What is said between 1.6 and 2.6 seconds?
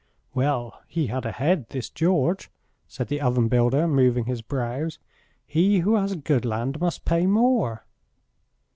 this George,"